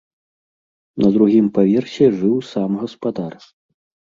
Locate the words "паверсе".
1.57-2.09